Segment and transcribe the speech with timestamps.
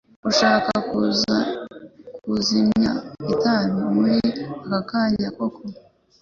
[0.21, 0.71] Urashaka
[2.25, 2.91] kuzimya
[3.33, 4.17] itabi muri
[4.77, 5.61] akakanya koko?